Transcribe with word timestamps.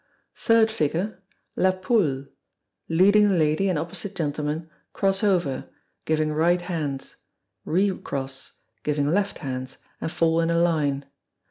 Third 0.35 0.71
Figure, 0.71 1.21
La 1.55 1.69
Poule. 1.71 2.25
Leading 2.89 3.37
lady 3.37 3.69
and 3.69 3.77
opposite 3.77 4.15
gentleman 4.15 4.67
cross 4.93 5.23
over, 5.23 5.69
giving 6.05 6.33
right 6.33 6.61
hands; 6.61 7.17
recross, 7.65 8.53
giving 8.81 9.11
left 9.11 9.37
hands, 9.45 9.77
and 10.01 10.11
fall 10.11 10.41
in 10.41 10.49
a 10.49 10.57
line. 10.59 11.05